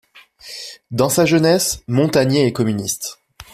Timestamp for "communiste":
2.53-3.19